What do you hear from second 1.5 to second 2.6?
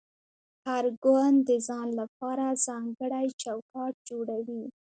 ځان لپاره